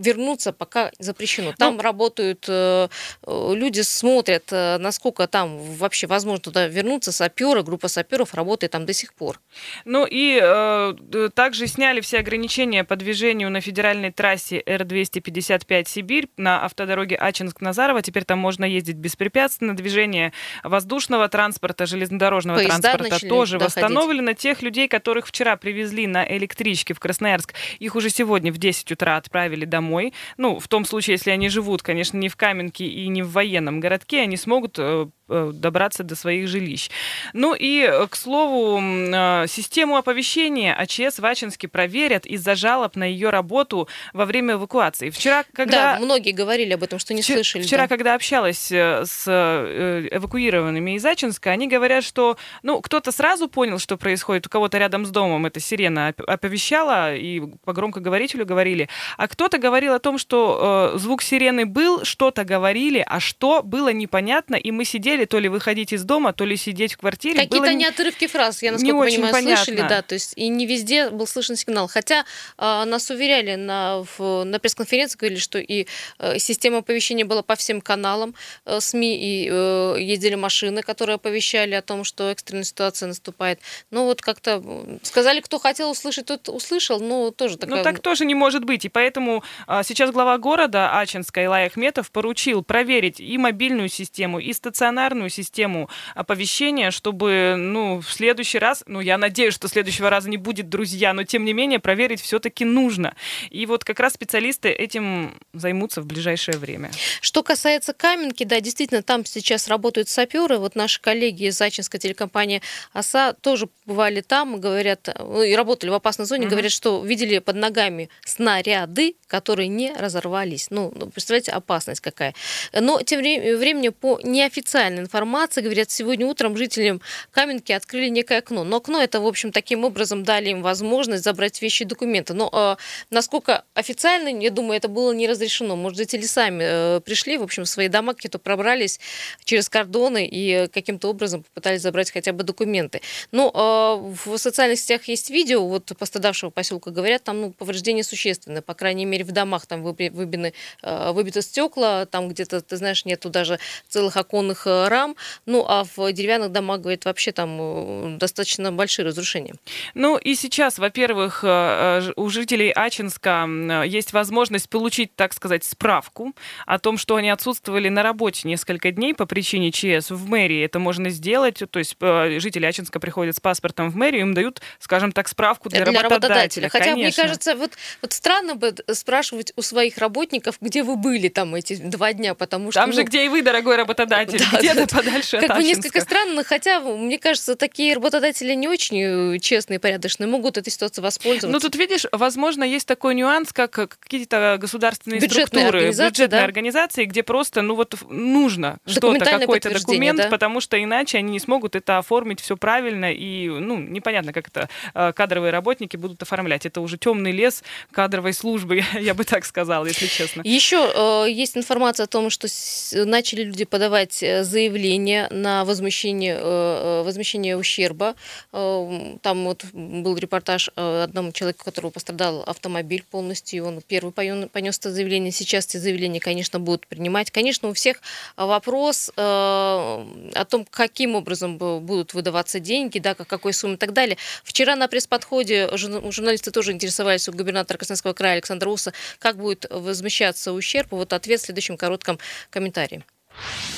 [0.00, 1.52] вернуться пока запрещено.
[1.56, 2.88] Там ну, работают э,
[3.26, 7.12] люди, смотрят, э, насколько там вообще возможно туда вернуться.
[7.12, 9.40] Саперы, группа саперов работает там до сих пор.
[9.84, 16.64] Ну и э, также сняли все ограничения по движению на федеральной трассе Р-255 Сибирь на
[16.64, 18.02] автодороге Ачинск-Назарова.
[18.02, 19.76] Теперь там можно ездить беспрепятственно.
[19.76, 20.32] Движение
[20.64, 24.32] воздушного транспорта, железнодорожного Поезда транспорта тоже восстановлено.
[24.32, 29.16] Тех людей, которых вчера привезли на электричке в Красноярск, их уже сегодня в 10 утра
[29.16, 30.12] отправили домой домой.
[30.36, 33.80] Ну, в том случае, если они живут, конечно, не в Каменке и не в военном
[33.80, 35.08] городке, они смогут э,
[35.52, 36.90] добраться до своих жилищ.
[37.32, 43.04] Ну и, э, к слову, э, систему оповещения АЧС в Ачинске проверят из-за жалоб на
[43.04, 45.10] ее работу во время эвакуации.
[45.10, 45.98] Вчера, когда...
[45.98, 47.62] Да, многие говорили об этом, что не вчера, слышали.
[47.62, 47.88] Вчера, да.
[47.88, 54.46] когда общалась с эвакуированными из Ачинска, они говорят, что ну, кто-то сразу понял, что происходит,
[54.46, 59.94] у кого-то рядом с домом эта сирена оповещала, и по громкоговорителю говорили, а кто-то говорил
[59.94, 64.84] о том, что э, звук сирены был, что-то говорили, а что было непонятно, и мы
[64.84, 67.40] сидели хотели то ли выходить из дома, то ли сидеть в квартире.
[67.40, 67.74] Какие-то Было...
[67.74, 69.64] не отрывки фраз, я насколько не понимаю, понятно.
[69.64, 71.88] слышали, да, то есть и не везде был слышен сигнал.
[71.88, 72.24] Хотя
[72.58, 75.86] э, нас уверяли на, в, на пресс-конференции, говорили, что и
[76.18, 81.74] э, система оповещения была по всем каналам э, СМИ, и э, ездили машины, которые оповещали
[81.74, 83.60] о том, что экстренная ситуация наступает.
[83.90, 84.62] Ну вот как-то
[85.02, 87.78] сказали, кто хотел услышать, тот услышал, но тоже такая...
[87.78, 92.10] Ну так тоже не может быть, и поэтому э, сейчас глава города Ачинска Илай Ахметов
[92.10, 98.84] поручил проверить и мобильную систему, и стационарную стационарную систему оповещения, чтобы, ну, в следующий раз,
[98.86, 102.64] ну, я надеюсь, что следующего раза не будет, друзья, но тем не менее проверить все-таки
[102.64, 103.14] нужно.
[103.50, 106.90] И вот как раз специалисты этим займутся в ближайшее время.
[107.20, 110.58] Что касается Каменки, да, действительно, там сейчас работают саперы.
[110.58, 115.94] Вот наши коллеги из Ачинской телекомпании ОСА тоже бывали там, говорят, ну, и работали в
[115.94, 120.66] опасной зоне, mm говорят, что видели под ногами снаряды, которые не разорвались.
[120.70, 122.34] Ну, ну представляете, опасность какая.
[122.72, 125.62] Но тем временем по неофициальным официальной информации.
[125.62, 128.64] Говорят, сегодня утром жителям Каменки открыли некое окно.
[128.64, 132.34] Но окно это, в общем, таким образом дали им возможность забрать вещи и документы.
[132.34, 132.76] Но э,
[133.10, 135.76] насколько официально, я думаю, это было не разрешено.
[135.76, 139.00] Может, жители сами э, пришли, в общем, в свои дома какие-то пробрались
[139.44, 143.00] через кордоны и каким-то образом попытались забрать хотя бы документы.
[143.32, 148.62] Но э, в социальных сетях есть видео, вот пострадавшего поселка говорят, там ну, повреждения существенные,
[148.62, 153.30] по крайней мере, в домах там выбиты, э, выбиты стекла, там где-то, ты знаешь, нету
[153.30, 153.58] даже
[153.88, 155.16] целых оконных э, рам,
[155.46, 159.54] ну, а в деревянных домах, говорит, вообще там э, достаточно большие разрушения.
[159.94, 166.32] Ну, и сейчас, во-первых, у жителей Ачинска есть возможность получить, так сказать, справку
[166.66, 170.64] о том, что они отсутствовали на работе несколько дней по причине ЧС в мэрии.
[170.64, 175.12] Это можно сделать, то есть жители Ачинска приходят с паспортом в мэрию, им дают, скажем
[175.12, 176.28] так, справку для, для работодателя.
[176.28, 176.68] работодателя.
[176.68, 177.02] Хотя, конечно.
[177.02, 181.76] мне кажется, вот, вот странно бы спрашивать у своих работников, где вы были там эти
[181.76, 182.80] два дня, потому что...
[182.80, 186.00] Там ну, же, где и вы, дорогой работодатель, да, где-то да, подальше Как бы несколько
[186.00, 191.04] странно, хотя, мне кажется, такие работодатели не очень э, честные и порядочные, могут этой ситуацией
[191.04, 191.48] воспользоваться.
[191.48, 196.44] Ну, тут, видишь, возможно, есть такой нюанс, как какие-то государственные бюджетные структуры, организации, бюджетные да?
[196.44, 200.28] организации, где просто, ну вот, нужно что-то, какой-то документ, да?
[200.28, 204.68] потому что иначе они не смогут это оформить все правильно, и, ну, непонятно, как это
[204.94, 206.66] э, кадровые работники будут оформлять.
[206.66, 210.42] Это уже темный лес кадровой службы, я бы так сказала, если честно.
[210.44, 212.48] Еще э, есть информация о том, что
[212.92, 218.14] начали люди подавать э, заявление на возмещение, э, э, возмещение ущерба.
[218.52, 224.92] Там вот был репортаж одному человеку, которого пострадал автомобиль полностью, и он первый понес это
[224.92, 225.32] заявление.
[225.32, 227.30] Сейчас эти заявления, конечно, будут принимать.
[227.30, 228.00] Конечно, у всех
[228.36, 234.16] вопрос о том, каким образом будут выдаваться деньги, да, какой суммы и так далее.
[234.44, 240.52] Вчера на пресс-подходе журналисты тоже интересовались у губернатора Красноярского края Александра Уса, как будет возмещаться
[240.52, 240.88] ущерб.
[240.92, 242.18] Вот ответ в следующем коротком
[242.50, 243.02] комментарии.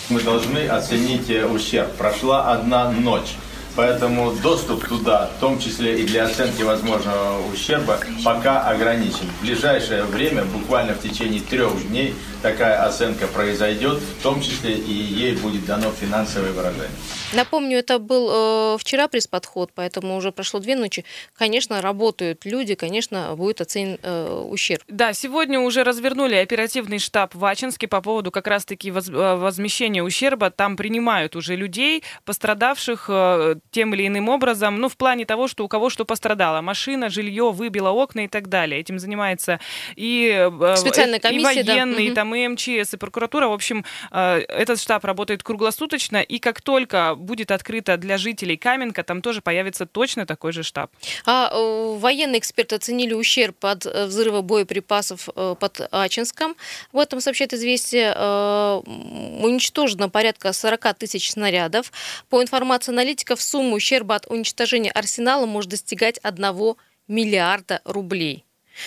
[0.09, 1.92] Мы должны оценить ущерб.
[1.96, 3.37] Прошла одна ночь.
[3.75, 9.27] Поэтому доступ туда, в том числе и для оценки возможного ущерба, пока ограничен.
[9.40, 14.92] В ближайшее время, буквально в течение трех дней, такая оценка произойдет, в том числе и
[14.92, 16.90] ей будет дано финансовое выражение.
[17.35, 21.05] Напомню, это был э, вчера пресс-подход, поэтому уже прошло две ночи.
[21.35, 24.83] Конечно, работают люди, конечно, будет оценен э, ущерб.
[24.88, 30.03] Да, сегодня уже развернули оперативный штаб в Ачинске по поводу как раз-таки воз, э, возмещения
[30.03, 30.51] ущерба.
[30.51, 35.64] Там принимают уже людей, пострадавших э, тем или иным образом, ну, в плане того, что
[35.64, 36.61] у кого что пострадало.
[36.61, 38.81] Машина, жилье, выбило окна и так далее.
[38.81, 39.59] Этим занимается
[39.97, 42.14] и, э, Специальная комиссия, и военные, да.
[42.16, 43.49] там, и МЧС, и прокуратура.
[43.49, 49.03] В общем, э, этот штаб работает круглосуточно, и как только будет открыто для жителей Каменка,
[49.03, 50.91] там тоже появится точно такой же штаб.
[51.27, 56.57] А э, военные эксперты оценили ущерб от взрыва боеприпасов под Ачинском.
[56.93, 58.13] В этом сообщает известие.
[58.13, 61.93] Уничтожено порядка 40 тысяч снарядов.
[62.29, 66.77] По информации аналитиков, сумма ущерба от уничтожения арсенала может достигать 1
[67.09, 68.45] миллиарда рублей.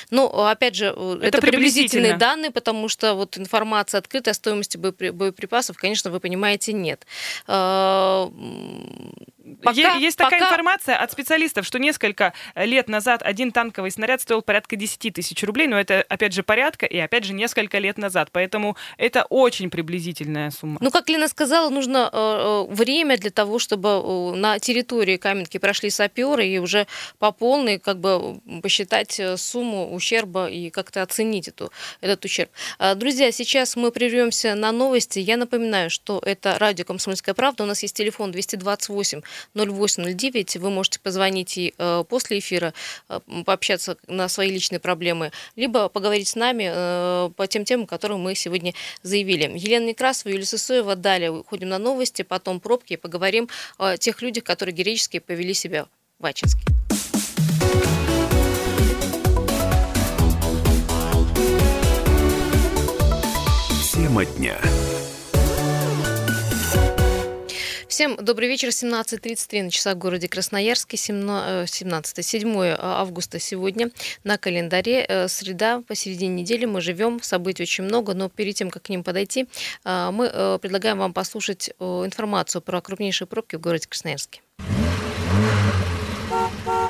[0.10, 4.78] Ну, опять же, э, это, это приблизительные данные, потому что вот информация открытая о стоимости
[4.78, 7.06] боеприпасов, конечно, вы понимаете, нет.
[9.62, 10.52] Пока, есть такая пока...
[10.52, 15.68] информация от специалистов, что несколько лет назад один танковый снаряд стоил порядка 10 тысяч рублей,
[15.68, 18.30] но это, опять же, порядка и, опять же, несколько лет назад.
[18.32, 20.80] Поэтому это очень приблизительная сумма.
[20.82, 25.60] Ну, как Лена сказала, нужно э, э время для того, чтобы э, на территории Каменки
[25.60, 26.88] прошли саперы и уже
[27.20, 32.50] по полной как бы посчитать э, сумму ущерба и как-то оценить эту, этот ущерб.
[32.80, 35.20] А, друзья, сейчас мы прервемся на новости.
[35.20, 37.64] Я напоминаю, что это радио «Комсомольская правда».
[37.64, 39.22] У нас есть телефон 228
[39.56, 40.58] 0809.
[40.58, 42.74] Вы можете позвонить и э, после эфира,
[43.10, 48.18] э, пообщаться на свои личные проблемы, либо поговорить с нами э, по тем темам, которые
[48.18, 49.52] мы сегодня заявили.
[49.58, 50.96] Елена Некрасова, Юлия Сысоева.
[50.96, 55.88] Далее уходим на новости, потом пробки и поговорим о тех людях, которые героически повели себя
[56.20, 56.62] в Ачинске.
[63.94, 64.58] Тема дня.
[67.96, 68.68] Всем добрый вечер.
[68.68, 70.98] 17.33 на часах в городе Красноярске.
[70.98, 73.90] 17, 7 э, августа сегодня
[74.26, 75.06] на календаре.
[75.08, 76.66] Э, среда, посередине недели.
[76.66, 79.48] Мы живем, событий очень много, но перед тем, как к ним подойти,
[79.86, 84.42] э, мы предлагаем вам послушать информацию про крупнейшие пробки в городе Красноярске.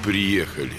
[0.04, 0.74] Приехали.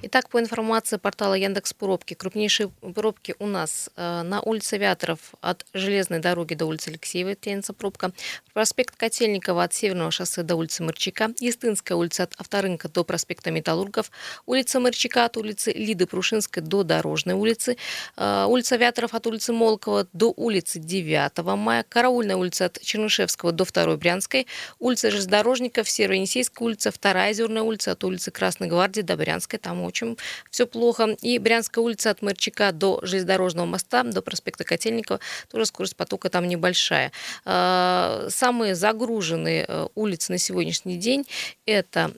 [0.00, 5.66] Итак, по информации портала Яндекс Пробки, крупнейшие пробки у нас э, на улице Авиаторов от
[5.74, 8.12] железной дороги до улицы Алексеева тянется пробка,
[8.54, 14.12] проспект Котельникова от Северного шоссе до улицы Мырчика, Истынская улица от Авторынка до проспекта Металлургов,
[14.46, 17.76] улица Мырчика от улицы Лиды Прушинской до Дорожной улицы,
[18.16, 23.64] э, улица Авиаторов от улицы Молкова до улицы 9 мая, Караульная улица от Чернышевского до
[23.64, 24.46] 2 Брянской,
[24.78, 30.16] улица Железнодорожников, Северо-Енисейская улица, 2 Озерная улица от улицы Красной Гвардии до Брянской, там очень
[30.50, 31.16] все плохо.
[31.20, 35.20] И Брянская улица от Мырчика до железнодорожного моста, до проспекта Котельникова,
[35.50, 37.12] тоже скорость потока там небольшая.
[37.44, 41.26] А, самые загруженные э, улицы на сегодняшний день
[41.66, 42.12] это,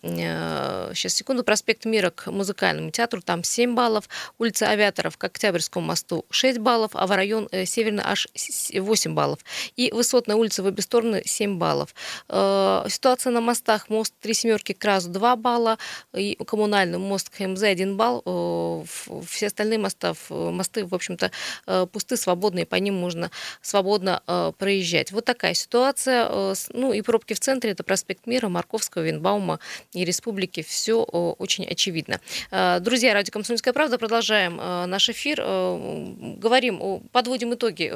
[0.95, 5.87] сейчас, э, секунду, проспект Мира к музыкальному театру, там 7 баллов, улица Авиаторов к Октябрьскому
[5.87, 8.29] мосту 6 баллов, а в район э, Северный аж
[8.73, 9.39] 8 баллов.
[9.77, 11.95] И Высотная улица в обе стороны 7 баллов.
[12.29, 15.79] Ситуация на мостах, мост Три Семерки к Разу 2 балла,
[16.15, 18.85] и коммунальный мост ХМЗ 1 балл, э,
[19.27, 21.31] все остальные мосты, мосты в общем-то,
[21.67, 23.31] э, пусты, свободные, по ним можно
[23.63, 25.13] свободно э, проезжать.
[25.13, 26.31] Вот такая ситуация.
[26.73, 29.59] Ну и пробки в центре, это проспект Мира, Марковского, Винбаума
[29.93, 30.63] и Республики.
[30.63, 32.21] Все очень очевидно.
[32.51, 35.41] Друзья, радио «Комсомольская правда», продолжаем наш эфир.
[35.41, 37.89] Говорим, подводим итоги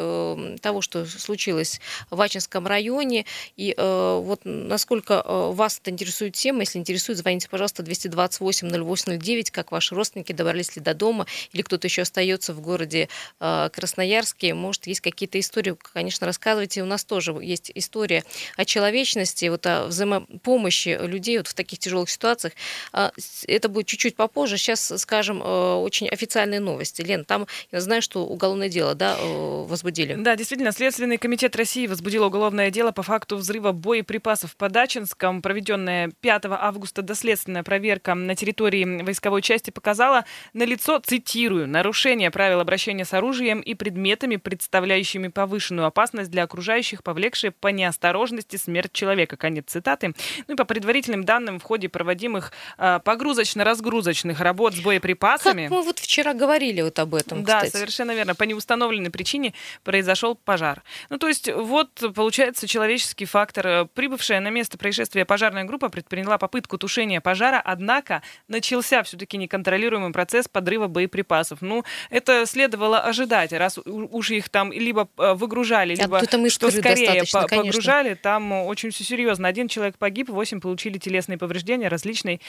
[0.60, 3.24] того, что случилось в Ачинском районе.
[3.56, 9.94] И вот насколько вас это интересует тема, если интересует, звоните, пожалуйста, 228 0809, как ваши
[9.94, 13.08] родственники добрались ли до дома, или кто-то еще остается в городе
[13.40, 16.82] э, Красноярске, может, есть какие-то истории, конечно, рассказывайте.
[16.82, 18.24] У нас тоже есть история
[18.56, 22.54] о человечности, вот о взаимопомощи людей вот в таких тяжелых ситуациях.
[22.92, 23.12] А,
[23.46, 24.58] это будет чуть-чуть попозже.
[24.58, 27.02] Сейчас скажем э, очень официальные новости.
[27.02, 30.14] Лен, там я знаю, что уголовное дело да, э, возбудили.
[30.14, 36.10] Да, действительно, Следственный комитет России возбудил уголовное дело по факту взрыва боеприпасов по Дачинском, проведенная
[36.20, 43.12] 5 августа доследственная проверка на территории войсковой части показала налицо, цитирую, нарушение правил обращения с
[43.12, 49.36] оружием и предметами, представляющими повышенную опасность для окружающих, повлекшие по неосторожности смерть человека.
[49.36, 50.14] Конец цитаты.
[50.48, 55.64] Ну и по предварительным данным, в ходе проводимых э, погрузочно-разгрузочных работ с боеприпасами...
[55.64, 57.72] Как мы вот вчера говорили вот об этом, Да, кстати.
[57.72, 58.34] совершенно верно.
[58.34, 60.82] По неустановленной причине произошел пожар.
[61.10, 63.86] Ну то есть вот, получается, человеческий фактор.
[63.94, 70.48] Прибывшая на место происшествия пожарная группа предприняла попытку тушения пожара, однако начался все-таки неконтролируемый процесс
[70.48, 71.62] подрыва боеприпасов.
[71.62, 77.24] Ну, это следовало ожидать, раз уж их там либо э, выгружали, либо а что скорее
[77.32, 79.48] по погружали, там очень все серьезно.
[79.48, 82.40] Один человек погиб, восемь получили телесные повреждения различной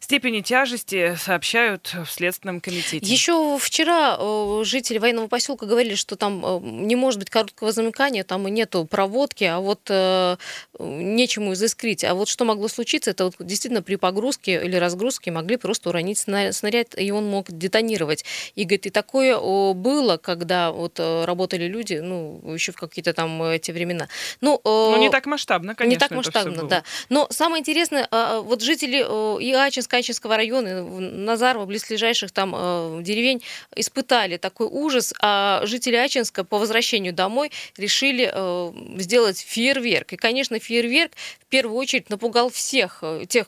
[0.00, 3.06] степени тяжести, сообщают в Следственном комитете.
[3.06, 8.24] Еще вчера э, жители военного поселка говорили, что там э, не может быть короткого замыкания,
[8.24, 9.90] там и нету проводки, а вот
[10.78, 12.04] нечему изыскрить.
[12.04, 16.18] А вот что могло случиться, это вот действительно при погрузке или разгрузке могли просто уронить
[16.52, 18.24] снаряд, и он мог детонировать.
[18.54, 19.38] И говорит, и такое
[19.74, 24.08] было, когда вот э, работали люди, ну, еще в какие-то там эти времена.
[24.40, 25.94] Ну, ну не так масштабно, конечно.
[25.94, 26.84] Не так масштабно, да.
[27.08, 28.98] Но самое интересное, а, а, вот жители
[29.42, 33.42] и Ачинска, Ачинского района, Назарова, близлежащих там э, деревень
[33.74, 40.12] испытали такой ужас, а жители Ачинска по возвращению домой решили э, сделать фейерверк.
[40.12, 43.46] И, конечно, фейерверк в первую очередь напугал всех тех,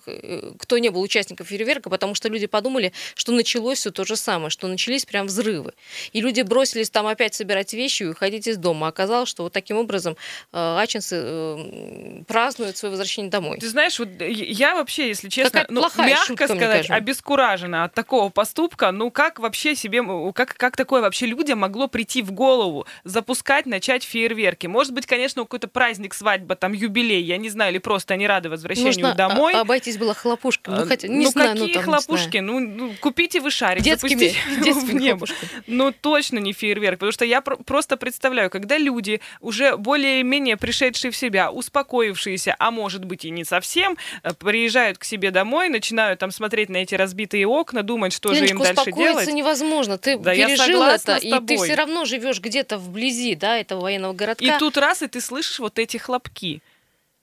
[0.59, 2.74] кто не был участником фейерверка, потому что люди подумали,
[3.15, 5.73] что началось все то же самое, что начались прям взрывы.
[6.13, 8.89] И люди бросились там опять собирать вещи и уходить из дома.
[8.89, 10.17] Оказалось, что вот таким образом
[10.53, 13.59] э, ачинцы э, празднуют свое возвращение домой.
[13.59, 18.91] Ты знаешь, вот я вообще, если честно, ну, мягко шутка, сказать, обескуражена от такого поступка.
[18.91, 24.05] Ну как вообще себе, как, как такое вообще людям могло прийти в голову запускать, начать
[24.05, 24.67] фейерверки?
[24.67, 28.49] Может быть, конечно, какой-то праздник, свадьба, там юбилей, я не знаю, или просто они рады
[28.49, 29.55] возвращению Можно домой.
[29.55, 30.77] обойтись было хлопушками.
[30.77, 32.39] Ну, хотя, не ну знаю, какие ну, там, хлопушки?
[32.39, 35.27] Ну, ну, купите вы шарик, детскими, запустите в небо.
[35.67, 41.11] Ну, точно не фейерверк, потому что я пр- просто представляю, когда люди, уже более-менее пришедшие
[41.11, 46.21] в себя, успокоившиеся, а может быть и не совсем, э, приезжают к себе домой, начинают
[46.21, 48.99] там смотреть на эти разбитые окна, думать, что Леночка, же им дальше делать.
[48.99, 49.99] успокоиться невозможно.
[49.99, 54.45] Ты да, пережил это, и ты все равно живешь где-то вблизи, да, этого военного городка.
[54.45, 56.63] И тут раз, и ты слышишь вот эти хлопки.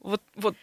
[0.01, 0.55] Вот, вот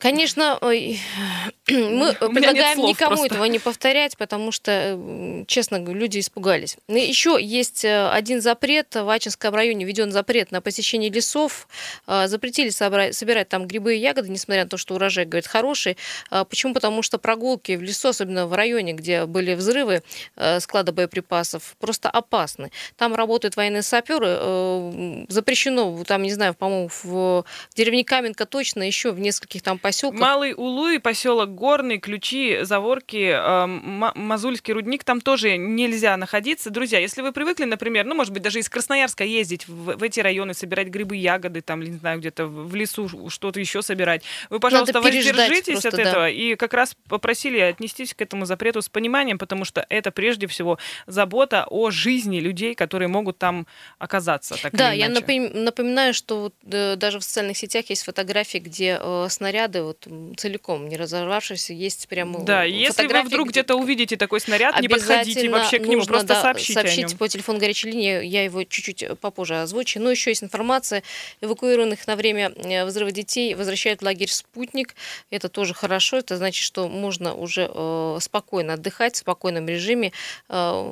[0.00, 3.26] э, Конечно, мы предлагаем никому просто.
[3.26, 6.76] этого не повторять, потому что, честно говоря, люди испугались.
[6.88, 8.94] Еще есть э, один запрет.
[8.94, 11.68] В Ачинском районе введен запрет на посещение лесов.
[12.06, 15.96] А, запретили собирать там грибы и ягоды, несмотря на то, что урожай, говорит, хороший.
[16.30, 16.74] Почему?
[16.74, 20.02] Потому что прогулки в лесу, особенно в районе, где были взрывы
[20.36, 22.70] э, склада боеприпасов, просто опасны.
[22.96, 24.28] Там работают военные саперы.
[24.30, 29.89] Э, запрещено, там, не знаю, по-моему, в деревне Каменка точно, еще в нескольких там поселках
[29.90, 30.20] поселках.
[30.20, 36.70] Малый Улуй, поселок Горный, Ключи, Заворки, э, Мазульский рудник, там тоже нельзя находиться.
[36.70, 40.20] Друзья, если вы привыкли, например, ну, может быть, даже из Красноярска ездить в, в эти
[40.20, 45.00] районы, собирать грибы, ягоды, там, не знаю, где-то в лесу что-то еще собирать, вы, пожалуйста,
[45.00, 46.28] воздержитесь от этого да.
[46.28, 50.78] и как раз попросили отнестись к этому запрету с пониманием, потому что это прежде всего
[51.06, 53.66] забота о жизни людей, которые могут там
[53.98, 54.56] оказаться.
[54.62, 59.79] Так да, я напоминаю, что э, даже в социальных сетях есть фотографии, где э, снаряды
[59.84, 63.60] вот целиком не разорвавшиеся, есть прямо Да, если вы вдруг где...
[63.60, 67.58] где-то увидите такой снаряд, не подходите вообще к нему, просто да, сообщите сообщите по телефону
[67.58, 70.00] горячей линии, я его чуть-чуть попозже озвучу.
[70.00, 71.02] Но еще есть информация,
[71.40, 74.94] эвакуированных на время э, взрыва детей возвращают в лагерь «Спутник».
[75.30, 80.12] Это тоже хорошо, это значит, что можно уже э, спокойно отдыхать, в спокойном режиме.
[80.48, 80.82] Э,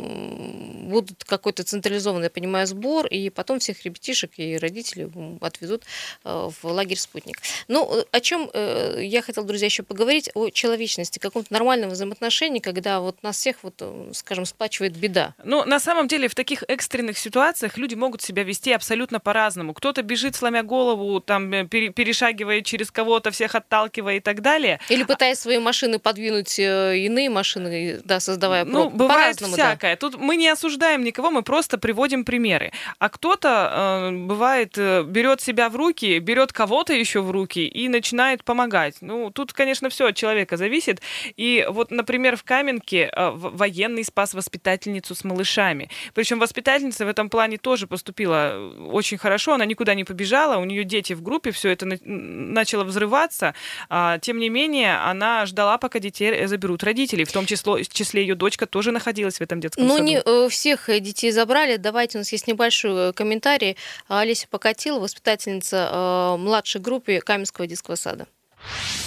[0.89, 5.09] будут какой-то централизованный, я понимаю, сбор, и потом всех ребятишек и родителей
[5.41, 5.85] отвезут
[6.25, 7.39] в лагерь «Спутник».
[7.69, 8.51] Ну, о чем
[8.99, 13.83] я хотела, друзья, еще поговорить, о человечности, каком-то нормальном взаимоотношении, когда вот нас всех, вот,
[14.13, 15.35] скажем, сплачивает беда.
[15.45, 19.75] Ну, на самом деле, в таких экстренных ситуациях люди могут себя вести абсолютно по-разному.
[19.75, 24.81] Кто-то бежит, сломя голову, там, перешагивая через кого-то, всех отталкивая и так далее.
[24.89, 29.93] Или пытаясь свои машины подвинуть э, иные машины, да, создавая Ну, бывает всякое.
[29.93, 29.97] Да.
[29.97, 32.73] Тут мы не осуждаем никого, мы просто приводим примеры.
[32.99, 37.89] А кто-то, э, бывает, э, берет себя в руки, берет кого-то еще в руки и
[37.89, 38.68] начинает помогать.
[39.01, 41.01] Ну, тут, конечно, все от человека зависит.
[41.37, 45.91] И вот, например, в Каменке э, военный спас воспитательницу с малышами.
[46.15, 50.65] Причем воспитательница в этом плане тоже поступила э, очень хорошо, она никуда не побежала, у
[50.65, 53.55] нее дети в группе, все это начало взрываться.
[53.89, 58.23] А, тем не менее, она ждала, пока детей заберут родителей, в том числе, в числе
[58.23, 60.05] ее дочка тоже находилась в этом детском Но саду.
[60.05, 61.77] не э, всех детей забрали.
[61.77, 63.77] Давайте, у нас есть небольшой комментарий.
[64.09, 68.27] Олеся Покатила, воспитательница младшей группы Каменского детского сада.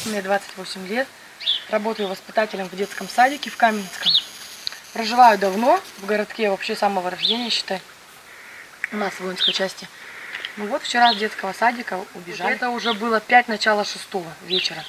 [0.06, 1.08] Мне 28 лет.
[1.70, 4.12] Работаю воспитателем в детском садике в Каменском.
[4.94, 7.82] Проживаю давно в городке, вообще с самого рождения, считай.
[8.92, 9.88] У нас в воинской части.
[10.58, 12.54] Ну вот вчера с детского садика убежали.
[12.54, 14.06] Это уже было 5 начала 6
[14.44, 14.84] вечера.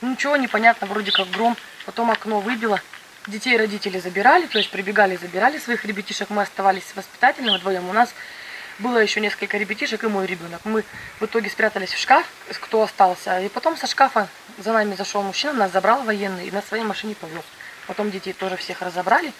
[0.00, 1.56] Ничего, непонятно, вроде как гром.
[1.86, 2.80] Потом окно выбило.
[3.28, 6.30] Детей родители забирали, то есть прибегали, забирали своих ребятишек.
[6.30, 7.88] Мы оставались с воспитателем вдвоем.
[7.88, 8.12] У нас
[8.78, 10.60] было еще несколько ребятишек и мой ребенок.
[10.64, 10.84] Мы
[11.20, 12.26] в итоге спрятались в шкаф,
[12.60, 13.40] кто остался.
[13.40, 17.14] И потом со шкафа за нами зашел мужчина, нас забрал военный и на своей машине
[17.14, 17.44] повез.
[17.86, 19.32] Потом детей тоже всех разобрали.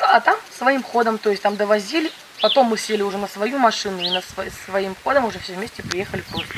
[0.00, 2.10] А там своим ходом, то есть там довозили.
[2.40, 5.82] Потом мы сели уже на свою машину и на свой, своим ходом уже все вместе
[5.82, 6.54] приехали в Курск.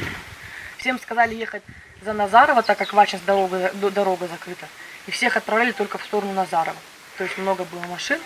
[0.78, 1.62] Всем сказали ехать
[2.02, 4.68] за Назарова, так как Вачинск дорога, дорога закрыта.
[5.06, 6.76] И всех отправляли только в сторону Назарова.
[7.18, 8.20] То есть много было машин.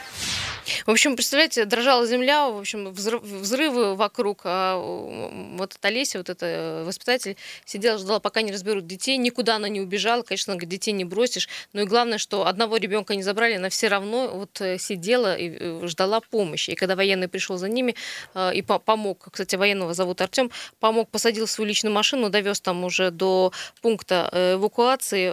[0.87, 6.83] В общем, представляете, дрожала земля, в общем, взрывы вокруг, а вот эта Олеся, вот эта
[6.87, 11.49] воспитатель, сидела, ждала, пока не разберут детей, никуда она не убежала, конечно, детей не бросишь,
[11.73, 15.51] но и главное, что одного ребенка не забрали, она все равно вот э, сидела и
[15.51, 16.71] э, ждала помощи.
[16.71, 17.95] И когда военный пришел за ними
[18.35, 23.11] э, и помог, кстати, военного зовут Артем, помог, посадил свою личную машину, довез там уже
[23.11, 25.31] до пункта эвакуации.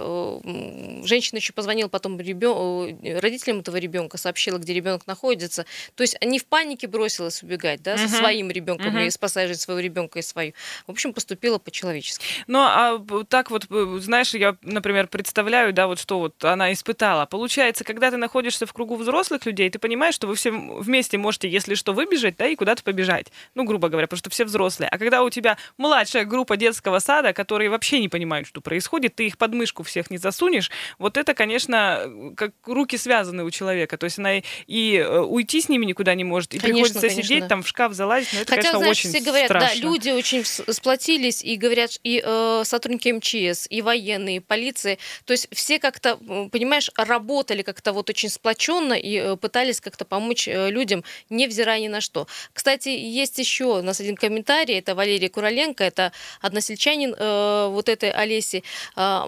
[1.05, 2.97] Женщина еще позвонила потом ребен...
[3.19, 5.65] родителям этого ребенка, сообщила, где ребенок находится, находится.
[5.95, 9.79] То есть не в панике бросилась убегать, да, со своим ребенком и спасая жизнь своего
[9.79, 10.53] ребенка и свою.
[10.87, 12.25] В общем, поступила по-человечески.
[12.47, 17.25] Ну, а так вот, э, знаешь, я, например, представляю, да, вот что вот она испытала.
[17.25, 21.49] Получается, когда ты находишься в кругу взрослых людей, ты понимаешь, что вы все вместе можете,
[21.49, 23.27] если что, выбежать, да, и куда-то побежать.
[23.55, 24.89] Ну, грубо говоря, потому что все взрослые.
[24.89, 29.27] А когда у тебя младшая группа детского сада, которые вообще не понимают, что происходит, ты
[29.27, 33.97] их под мышку всех не засунешь, вот это, конечно, как руки связаны у человека.
[33.97, 36.53] То есть она и Э, уйти с ними никуда не может.
[36.53, 38.33] И конечно, приходится конечно, сидеть там в шкаф залазить.
[38.33, 39.81] Но это, Хотя, конечно, знаешь, очень все говорят, страшно.
[39.81, 44.97] да, люди очень сплотились и говорят, и э, сотрудники МЧС, и военные, и полиции.
[45.25, 46.17] То есть все как-то,
[46.51, 51.87] понимаешь, работали как-то вот очень сплоченно и э, пытались как-то помочь э, людям, невзирая ни
[51.87, 52.27] на что.
[52.53, 56.11] Кстати, есть еще у нас один комментарий, это Валерий Куроленко, это
[56.41, 58.63] односельчанин э, вот этой Олеси.
[58.95, 59.23] Э,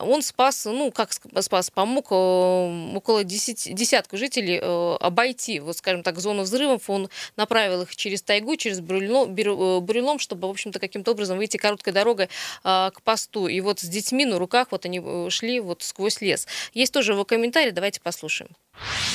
[0.00, 2.14] он спас, ну, как спас, помог э,
[2.94, 8.22] около 10, десятку жителей э, обойти, вот скажем так, зону взрывов, он направил их через
[8.22, 12.28] тайгу, через бурелом, э, чтобы, в общем-то, каким-то образом выйти короткой дорогой
[12.64, 13.46] а, к посту.
[13.46, 16.46] И вот с детьми на руках вот они э, шли вот сквозь лес.
[16.72, 18.50] Есть тоже его комментарий, давайте послушаем.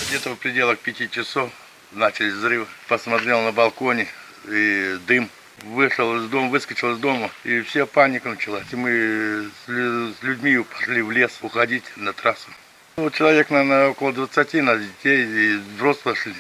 [0.08, 1.50] Где-то в пределах пяти часов
[1.91, 2.68] начались взрывы.
[2.88, 4.08] Посмотрел на балконе
[4.48, 5.30] и дым.
[5.63, 8.65] Вышел из дома, выскочил из дома, и вся паника началась.
[8.74, 12.52] И мы с людьми пошли в лес уходить на трассу.
[12.97, 16.36] Ну, человек, наверное, около 20 на детей и взрослых шли.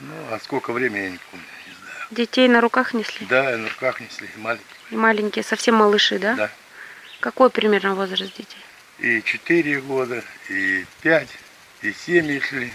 [0.00, 2.06] Ну, а сколько времени, я не помню, не знаю.
[2.10, 3.24] Детей на руках несли?
[3.26, 4.66] Да, на руках несли, маленькие.
[4.90, 6.34] И маленькие, совсем малыши, да?
[6.34, 6.50] Да.
[7.20, 8.58] Какой примерно возраст детей?
[8.98, 11.28] И 4 года, и 5,
[11.82, 12.72] и 7 шли.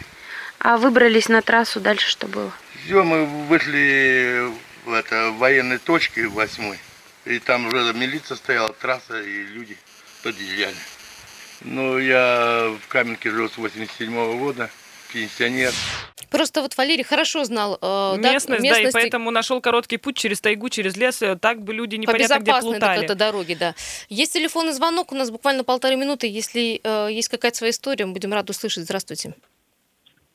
[0.59, 2.53] А выбрались на трассу, дальше что было?
[2.85, 4.49] Все, мы вышли
[4.85, 6.79] в это, военной точке восьмой.
[7.25, 9.77] И там уже милиция стояла, трасса, и люди
[10.23, 10.75] подъезжали.
[11.61, 14.69] Ну, я в Каменке жил с 87 -го года,
[15.13, 15.71] пенсионер.
[16.29, 18.83] Просто вот Валерий хорошо знал э, местность, да, местности...
[18.83, 22.39] да, и поэтому нашел короткий путь через тайгу, через лес, э, так бы люди непонятно
[22.39, 23.05] где плутали.
[23.05, 23.75] это дороги, да.
[24.09, 26.27] Есть телефонный звонок, у нас буквально полторы минуты.
[26.27, 28.83] Если э, есть какая-то своя история, мы будем рады услышать.
[28.83, 29.33] Здравствуйте.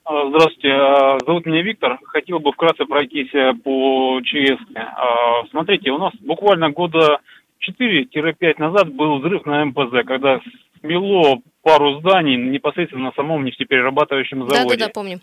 [0.05, 1.99] А, здравствуйте, а, зовут меня Виктор.
[2.07, 4.59] Хотел бы вкратце пройтись э, по ЧС.
[4.75, 7.21] А, смотрите, у нас буквально года
[7.69, 10.41] 4-5 назад был взрыв на МПЗ, когда
[10.81, 14.77] смело пару зданий непосредственно на самом нефтеперерабатывающем заводе.
[14.77, 15.21] Да, да, да, помним.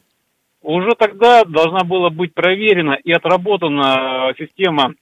[0.62, 4.94] Уже тогда должна была быть проверена и отработана система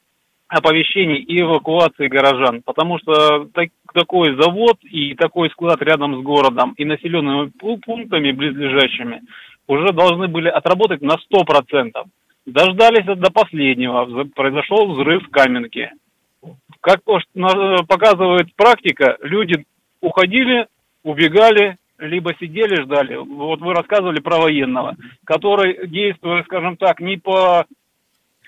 [0.48, 6.74] оповещений и эвакуации горожан, потому что так, такой завод и такой склад рядом с городом
[6.78, 9.24] и населенными пунктами близлежащими
[9.68, 11.92] уже должны были отработать на 100%.
[12.46, 15.92] Дождались до последнего, произошел взрыв в Каменке.
[16.82, 19.66] Как показывает практика, люди
[20.02, 20.68] уходили,
[21.04, 23.16] убегали, либо сидели, ждали.
[23.16, 24.96] Вот вы рассказывали про военного,
[25.26, 27.66] который действует, скажем так, не по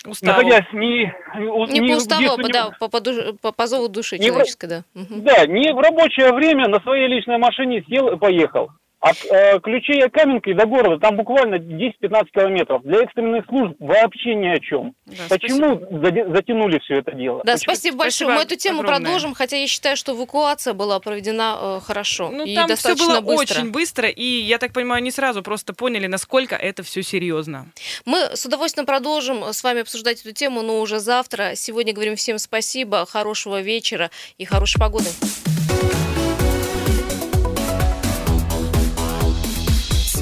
[0.05, 0.41] Уставу.
[0.41, 1.13] Находясь не...
[1.35, 3.01] Не, не по уставу, а да, по, по,
[3.41, 4.83] по, по зову души не человеческой, в, да.
[4.95, 5.21] Угу.
[5.23, 8.71] Да, не в рабочее время на своей личной машине сел и поехал.
[9.01, 12.81] От э, ключей от Каменки до города там буквально 10-15 километров.
[12.83, 14.93] Для экстренных служб вообще ни о чем.
[15.05, 16.35] Да, Почему спасибо.
[16.35, 17.41] затянули все это дело?
[17.45, 17.73] Да, Почему?
[17.75, 18.11] спасибо большое.
[18.11, 18.99] Спасибо Мы эту тему огромное.
[19.01, 22.29] продолжим, хотя я считаю, что эвакуация была проведена э, хорошо.
[22.29, 23.59] Ну, и там достаточно все было быстро.
[23.61, 27.67] очень быстро, и я так понимаю, они сразу просто поняли, насколько это все серьезно.
[28.05, 31.53] Мы с удовольствием продолжим с вами обсуждать эту тему, но уже завтра.
[31.55, 35.07] Сегодня говорим всем спасибо, хорошего вечера и хорошей погоды.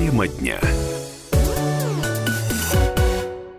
[0.07, 0.86] Тема дня.